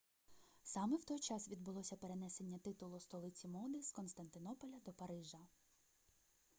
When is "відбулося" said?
1.49-1.95